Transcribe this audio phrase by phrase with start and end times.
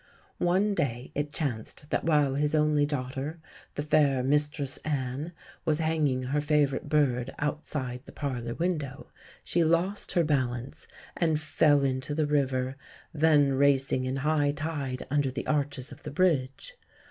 [0.39, 3.39] One day it chanced that while his only daughter,
[3.75, 5.31] the fair "Mistress Anne,"
[5.63, 9.11] was hanging her favourite bird outside the parlour window
[9.43, 12.77] she lost her balance and fell into the river,
[13.13, 16.73] then racing in high tide under the arches of the bridge.